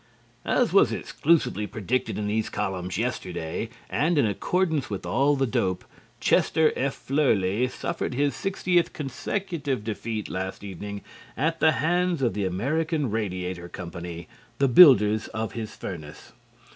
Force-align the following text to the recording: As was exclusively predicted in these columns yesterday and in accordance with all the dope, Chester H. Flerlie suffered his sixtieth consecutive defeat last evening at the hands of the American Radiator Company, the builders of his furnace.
As 0.47 0.73
was 0.73 0.91
exclusively 0.91 1.67
predicted 1.67 2.17
in 2.17 2.25
these 2.25 2.49
columns 2.49 2.97
yesterday 2.97 3.69
and 3.87 4.17
in 4.17 4.25
accordance 4.25 4.89
with 4.89 5.05
all 5.05 5.35
the 5.35 5.45
dope, 5.45 5.85
Chester 6.19 6.73
H. 6.75 6.93
Flerlie 6.93 7.67
suffered 7.67 8.15
his 8.15 8.35
sixtieth 8.35 8.93
consecutive 8.93 9.83
defeat 9.83 10.27
last 10.27 10.63
evening 10.63 11.01
at 11.37 11.59
the 11.59 11.73
hands 11.73 12.23
of 12.23 12.33
the 12.33 12.45
American 12.45 13.11
Radiator 13.11 13.69
Company, 13.69 14.27
the 14.57 14.67
builders 14.67 15.27
of 15.35 15.51
his 15.51 15.75
furnace. 15.75 16.31